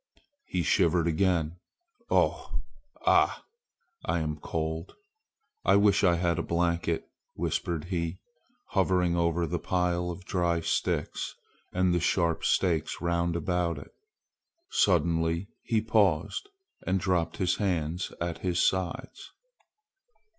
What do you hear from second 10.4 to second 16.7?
sticks and the sharp stakes round about it. Suddenly he paused